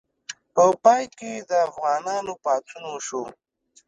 [0.53, 3.23] په پای کې د افغانانو پاڅون وشو.